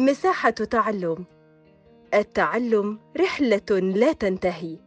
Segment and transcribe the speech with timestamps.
[0.00, 1.24] مساحة تعلم.
[2.14, 4.78] التعلم رحلة لا تنتهي.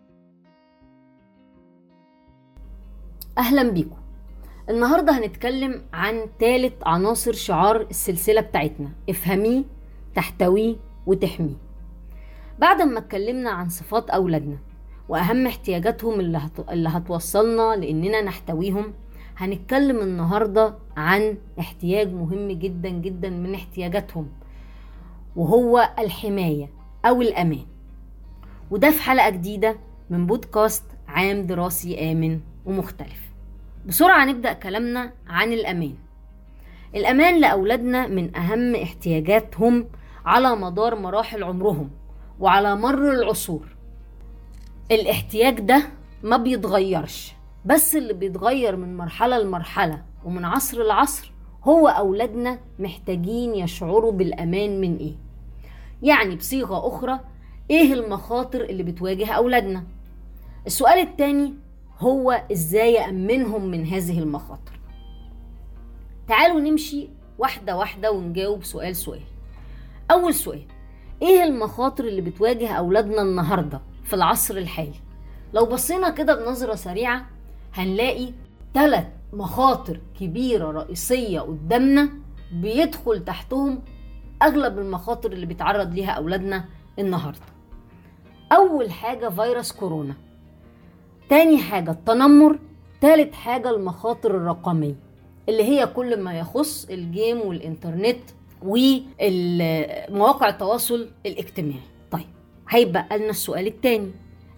[3.37, 3.97] أهلا بيكم.
[4.69, 8.89] النهاردة هنتكلم عن ثالث عناصر شعار السلسلة بتاعتنا.
[9.09, 9.63] افهميه
[10.15, 11.57] تحتويه وتحميه.
[12.59, 14.57] بعد ما اتكلمنا عن صفات أولادنا
[15.09, 16.49] وأهم احتياجاتهم اللي.
[16.69, 18.93] اللي هتوصلنا لأننا نحتويهم
[19.37, 24.42] هنتكلم النهاردة عن احتياج مهم جدا جدا من احتياجاتهم.
[25.35, 26.69] وهو الحماية
[27.05, 27.65] أو الأمان.
[28.71, 29.77] وده في حلقة جديدة
[30.09, 33.21] من بودكاست عام دراسي آمن ومختلف.
[33.85, 35.95] بسرعة نبدأ كلامنا عن الأمان.
[36.95, 39.87] الأمان لأولادنا من أهم احتياجاتهم
[40.25, 41.89] على مدار مراحل عمرهم
[42.39, 43.75] وعلى مر العصور.
[44.91, 45.83] الاحتياج ده
[46.23, 47.33] ما بيتغيرش
[47.65, 51.31] بس اللي بيتغير من مرحلة لمرحلة ومن عصر لعصر
[51.63, 55.13] هو أولادنا محتاجين يشعروا بالأمان من إيه؟
[56.03, 57.19] يعني بصيغة أخرى
[57.71, 59.83] إيه المخاطر اللي بتواجه أولادنا؟
[60.67, 61.53] السؤال التاني
[61.99, 64.79] هو إزاي أأمنهم من هذه المخاطر؟
[66.27, 69.21] تعالوا نمشي واحدة واحدة ونجاوب سؤال سؤال.
[70.11, 70.61] أول سؤال
[71.21, 74.99] إيه المخاطر اللي بتواجه أولادنا النهاردة في العصر الحالي؟
[75.53, 77.25] لو بصينا كده بنظرة سريعة
[77.73, 78.33] هنلاقي
[78.73, 82.09] ثلاث مخاطر كبيرة رئيسية قدامنا
[82.51, 83.81] بيدخل تحتهم
[84.41, 86.65] أغلب المخاطر اللي بيتعرض ليها أولادنا
[86.99, 87.39] النهاردة.
[88.51, 90.13] أول حاجة فيروس كورونا.
[91.29, 92.59] تاني حاجة التنمر.
[93.01, 94.95] تالت حاجة المخاطر الرقمية
[95.49, 98.19] اللي هي كل ما يخص الجيم والإنترنت
[98.61, 101.79] ومواقع التواصل الاجتماعي.
[102.11, 102.25] طيب
[102.69, 104.11] هيبقى لنا السؤال التاني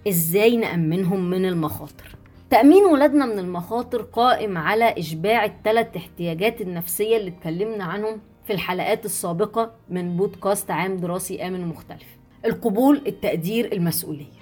[0.07, 2.15] إزاي نأمنهم من المخاطر؟
[2.49, 9.05] تأمين ولادنا من المخاطر قائم على إشباع الثلاث احتياجات النفسية اللي اتكلمنا عنهم في الحلقات
[9.05, 14.35] السابقة من بودكاست عام دراسي آمن مختلف القبول التقدير المسؤولية.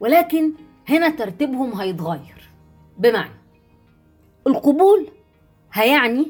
[0.00, 0.52] ولكن
[0.88, 2.50] هنا ترتيبهم هيتغير.
[2.98, 3.34] بمعنى
[4.46, 5.08] القبول
[5.72, 6.26] هيعني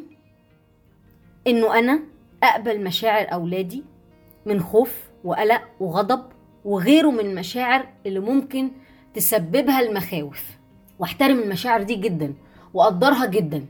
[1.46, 2.00] إنه أنا
[2.42, 3.84] أقبل مشاعر أولادي
[4.46, 6.22] من خوف وقلق وغضب
[6.64, 8.70] وغيره من المشاعر اللي ممكن
[9.14, 10.56] تسببها المخاوف.
[10.98, 12.34] واحترم المشاعر دي جدا
[12.74, 13.66] وأقدرها جدا.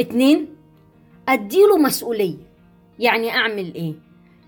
[0.00, 0.48] اتنين
[1.28, 2.36] أديله مسؤولية.
[2.98, 3.94] يعني أعمل إيه؟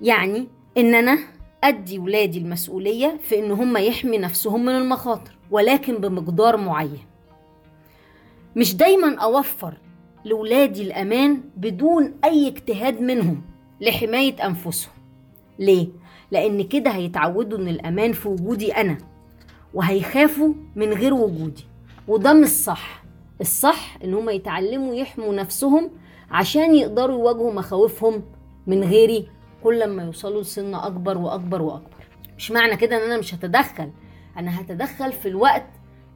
[0.03, 0.47] يعني
[0.79, 1.19] إن أنا
[1.65, 7.05] أدي ولادي المسؤولية في إن هم يحمي نفسهم من المخاطر ولكن بمقدار معين.
[8.57, 9.75] مش دايما أوفر
[10.25, 13.43] لولادي الأمان بدون أي اجتهاد منهم
[13.81, 14.93] لحماية أنفسهم.
[15.59, 15.89] ليه؟
[16.31, 18.99] لأن كده هيتعودوا إن الأمان في وجودي أنا
[19.75, 21.65] وهيخافوا من غير وجودي.
[22.09, 23.03] وده مش صح.
[23.41, 25.91] الصح إن هم يتعلموا يحموا نفسهم
[26.31, 28.23] عشان يقدروا يواجهوا مخاوفهم
[28.67, 29.29] من غيري
[29.65, 32.07] كل ما يوصلوا لسن أكبر وأكبر وأكبر.
[32.39, 33.91] مش معنى كده إن أنا مش هتدخل.
[34.37, 35.67] أنا هتدخل في الوقت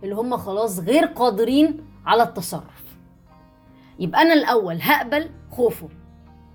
[0.04, 2.84] اللي هم خلاص غير قادرين على التصرف.
[3.98, 5.88] يبقى أنا الأول هقبل خوفه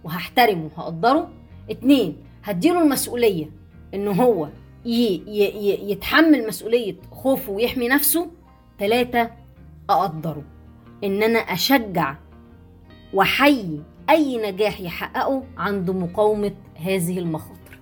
[0.03, 1.29] وهحترمه وهقدره
[1.69, 3.49] اتنين هديله المسؤولية
[3.93, 4.49] إن هو
[4.85, 8.31] يتحمل مسؤولية خوفه ويحمي نفسه.
[8.79, 9.29] تلاتة
[9.89, 10.43] أقدره.
[11.03, 12.15] إن أنا أشجع
[13.13, 17.79] وأحيي أي نجاح يحققه عند مقاومة هذه المخاطر.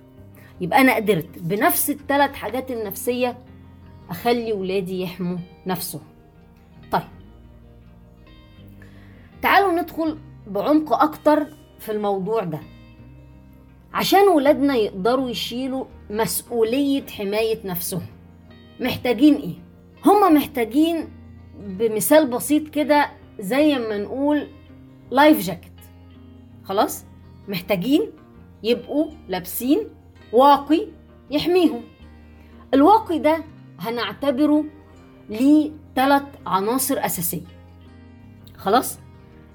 [0.60, 3.38] يبقى أنا قدرت بنفس الثلاث حاجات النفسية
[4.10, 6.02] أخلي ولادي يحموا نفسهم.
[6.92, 7.02] طيب.
[9.42, 11.46] تعالوا ندخل بعمق أكتر
[11.78, 12.60] في الموضوع ده.
[13.94, 18.06] عشان ولادنا يقدروا يشيلوا مسؤولية حماية نفسهم
[18.80, 19.63] محتاجين إيه؟
[20.04, 21.08] هما محتاجين
[21.58, 23.10] بمثال بسيط كده
[23.40, 24.46] زي ما نقول
[25.10, 25.72] لايف جاكيت
[26.64, 27.04] خلاص؟
[27.48, 28.10] محتاجين
[28.62, 29.78] يبقوا لابسين
[30.32, 30.86] واقي
[31.30, 31.82] يحميهم
[32.74, 33.44] الواقي ده
[33.80, 34.64] هنعتبره
[35.30, 37.46] ليه ثلاث عناصر أساسية
[38.56, 38.98] خلاص؟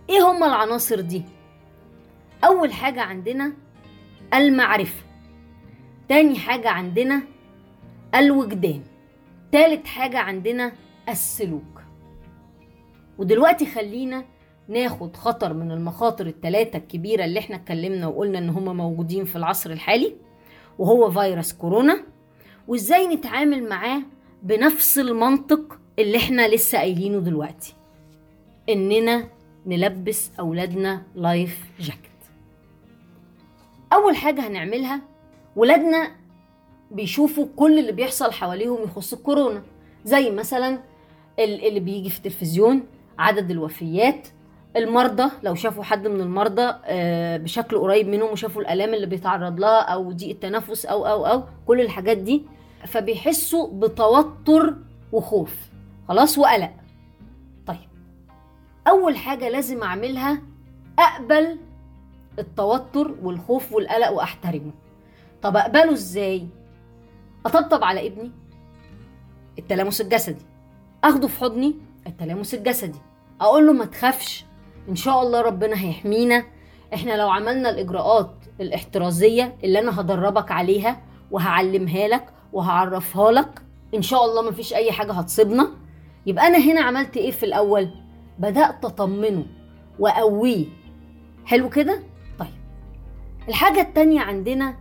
[0.09, 1.23] إيه هما العناصر دي؟
[2.43, 3.53] أول حاجة عندنا
[4.33, 5.03] المعرفة
[6.09, 7.21] تاني حاجة عندنا
[8.15, 8.81] الوجدان
[9.51, 10.71] تالت حاجة عندنا
[11.09, 11.81] السلوك.
[13.17, 14.25] ودلوقتي خلينا
[14.67, 19.69] ناخد خطر من المخاطر التلاتة الكبيرة اللي إحنا اتكلمنا وقلنا إن هما موجودين في العصر
[19.71, 20.15] الحالي
[20.79, 22.03] وهو فيروس كورونا
[22.67, 24.01] وإزاي نتعامل معاه
[24.43, 27.73] بنفس المنطق اللي إحنا لسه قايلينه دلوقتي
[28.69, 29.27] إننا
[29.65, 31.99] نلبس أولادنا لايف جاكيت
[33.93, 35.01] أول حاجة هنعملها
[35.55, 36.11] ولادنا
[36.91, 39.63] بيشوفوا كل اللي بيحصل حواليهم يخص الكورونا.
[40.05, 40.79] زي مثلا
[41.39, 42.83] ال- اللي بيجي في التلفزيون
[43.19, 44.27] عدد الوفيات
[44.75, 49.81] المرضى لو شافوا حد من المرضى آه، بشكل قريب منهم وشافوا الألام اللي بيتعرض لها
[49.81, 52.43] أو ضيق التنفس أو أو أو كل الحاجات دي
[52.85, 54.75] فبيحسوا بتوتر
[55.11, 55.55] وخوف.
[56.07, 56.71] خلاص وقلق.
[57.67, 57.89] طيب
[58.87, 60.41] أول حاجة لازم أعملها
[60.99, 61.57] أقبل
[62.39, 64.71] التوتر والخوف والقلق وأحترمه.
[65.41, 66.47] طب أقبله إزاي؟
[67.45, 68.31] أطبطب على ابني.
[69.59, 70.45] التلامس الجسدي.
[71.03, 71.75] أخده في حضني.
[72.07, 72.99] التلامس الجسدي.
[73.41, 74.45] أقول له ما تخافش.
[74.89, 76.43] إن شاء الله ربنا هيحمينا.
[76.93, 78.31] إحنا لو عملنا الإجراءات
[78.61, 81.01] الاحترازية اللي أنا هدربك عليها
[81.31, 83.61] وهعلمها لك وهعرفها لك
[83.95, 85.71] إن شاء الله مفيش أي حاجة هتصيبنا.
[86.25, 87.89] يبقى أنا هنا عملت إيه في الأول؟
[88.39, 89.45] بدأت أطمنه
[89.99, 90.65] وأقويه.
[91.45, 92.03] حلو كده؟
[92.39, 92.49] طيب.
[93.49, 94.75] الحاجة التانية عندنا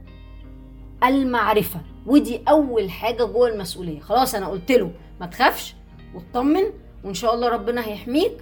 [1.04, 1.80] المعرفة.
[2.06, 4.00] ودي أول حاجة جوه المسؤولية.
[4.00, 4.90] خلاص أنا قلت له
[5.20, 5.74] ما تخافش
[6.14, 6.62] واطمن
[7.04, 8.32] وإن شاء الله ربنا هيحميك.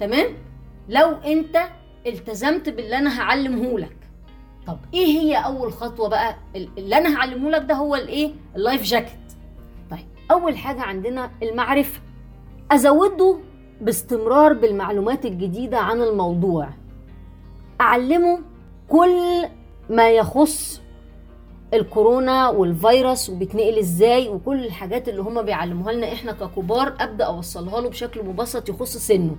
[0.00, 0.26] تمام؟
[0.88, 1.58] لو أنت
[2.06, 3.96] التزمت باللي أنا هعلمه لك.
[4.66, 6.36] طب إيه هي أول خطوة بقى؟
[6.78, 9.32] اللي أنا هعلمه لك ده هو الإيه؟ اللايف جاكيت.
[9.90, 12.00] طيب أول حاجة عندنا المعرفة.
[12.70, 13.38] أزوده
[13.80, 16.68] باستمرار بالمعلومات الجديدة عن الموضوع.
[17.80, 18.38] أعلمه
[18.88, 19.48] كل
[19.90, 20.82] ما يخص
[21.74, 27.88] الكورونا والفيروس وبيتنقل إزاي وكل الحاجات اللي هما بيعلموها لنا إحنا ككبار أبدأ أوصلها له
[27.88, 29.36] بشكل مبسط يخص سنه.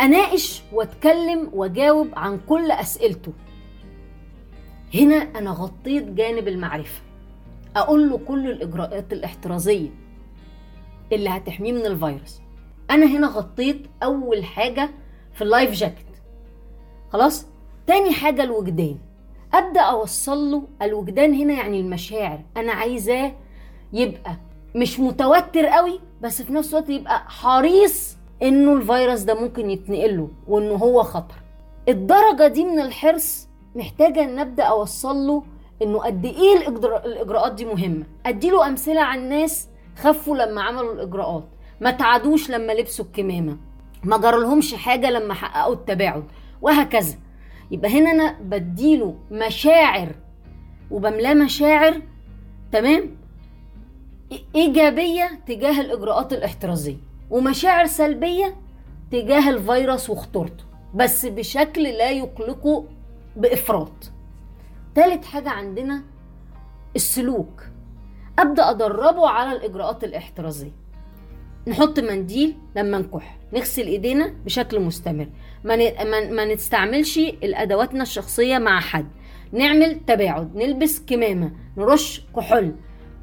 [0.00, 3.32] أناقش وأتكلم وأجاوب عن كل أسئلته.
[4.94, 7.02] هنا أنا غطيت جانب المعرفة.
[7.76, 9.88] أقول له كل الإجراءات الاحترازية
[11.12, 12.40] اللي هتحميه من الفيروس.
[12.90, 14.90] أنا هنا غطيت أول حاجة
[15.32, 16.06] في اللايف جاكيت.
[17.12, 17.46] خلاص؟
[17.86, 18.98] تاني حاجة الوجدان.
[19.54, 22.40] أبدأ أوصل له الوجدان هنا يعني المشاعر.
[22.56, 23.32] أنا عايزاه
[23.92, 24.36] يبقى
[24.74, 30.28] مش متوتر قوي بس في نفس الوقت يبقى حريص إنه الفيروس ده ممكن يتنقل له
[30.48, 31.34] وإنه هو خطر.
[31.88, 35.42] الدرجة دي من الحرص محتاجة إن أبدأ أوصل له
[35.82, 36.68] إنه قد إيه
[37.06, 38.04] الإجراءات دي مهمة.
[38.26, 41.44] أديله أمثلة عن ناس خفوا لما عملوا الإجراءات.
[41.80, 43.56] ما تعادوش لما لبسوا الكمامة.
[44.04, 46.24] ما جرالهمش حاجة لما حققوا التباعد.
[46.62, 47.14] وهكذا.
[47.70, 50.14] يبقى هنا أنا بديله مشاعر
[50.90, 52.02] وبملاه مشاعر
[52.72, 53.16] تمام؟
[54.54, 56.96] إيجابية تجاه الإجراءات الاحترازية
[57.30, 58.56] ومشاعر سلبية
[59.10, 60.64] تجاه الفيروس وخطورته
[60.94, 62.84] بس بشكل لا يقلقه
[63.36, 64.10] بإفراط.
[64.94, 66.02] تالت حاجة عندنا
[66.96, 67.62] السلوك.
[68.38, 70.72] أبدأ أدربه على الإجراءات الاحترازية.
[71.70, 75.28] نحط منديل لما نكح نغسل إيدينا بشكل مستمر.
[75.64, 75.76] ما,
[76.30, 79.06] ما نستعملش الأدواتنا الشخصية مع حد.
[79.52, 82.74] نعمل تباعد نلبس كمامة نرش كحول.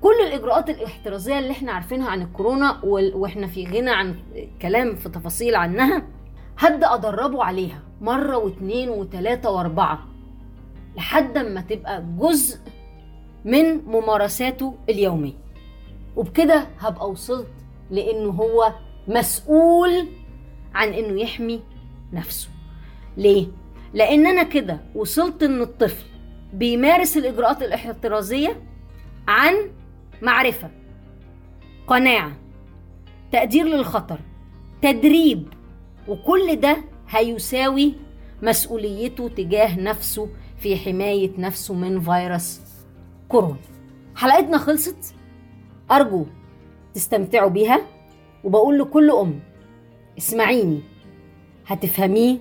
[0.02, 4.16] كل الإجراءات الاحترازية اللي إحنا عارفينها عن الكورونا وإحنا في غنى عن
[4.62, 6.04] كلام في تفاصيل عنها
[6.58, 10.08] هبدأ أدربه عليها مرة واثنين وثلاثه وأربعة
[10.98, 12.60] لحد ما تبقى جزء
[13.46, 15.34] من ممارساته اليومية.
[16.16, 17.48] وبكده هبقى وصلت
[17.92, 18.74] لأنه هو
[19.08, 20.08] مسؤول
[20.74, 21.62] عن إنه يحمي
[22.14, 22.50] نفسه.
[23.18, 23.48] ليه؟
[23.94, 26.06] لأن أنا كده وصلت إن الطفل
[26.54, 28.64] بيمارس الإجراءات الاحترازية
[29.28, 29.54] عن
[30.22, 30.72] معرفة
[31.88, 32.32] قناعة
[33.32, 34.20] تقدير للخطر
[34.82, 35.48] تدريب
[36.08, 36.78] وكل ده
[37.10, 37.94] هيساوي
[38.42, 42.60] مسؤوليته تجاه نفسه في حماية نفسه من فيروس
[43.30, 43.58] كورونا.
[44.16, 45.16] حلقتنا خلصت؟
[45.92, 46.26] أرجو
[46.94, 47.82] تستمتعوا بيها
[48.44, 49.40] وبقول لكل أم
[50.18, 50.82] اسمعيني
[51.68, 52.38] هتفهميه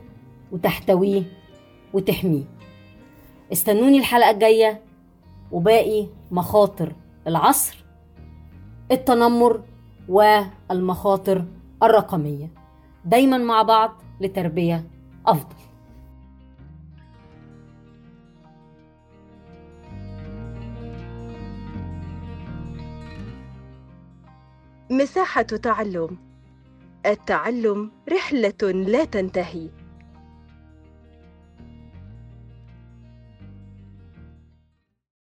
[0.52, 1.22] وتحتويه
[1.92, 2.44] وتحميه.
[3.52, 4.80] استنوني الحلقة الجاية
[5.52, 6.92] وباقي مخاطر
[7.26, 7.84] العصر
[8.92, 9.62] التنمر
[10.08, 11.44] والمخاطر
[11.82, 12.50] الرقمية.
[13.04, 14.84] دايما مع بعض لتربية
[15.26, 15.65] أفضل.
[24.96, 26.18] مساحة تعلم.
[27.06, 29.68] التعلم رحلة لا تنتهي.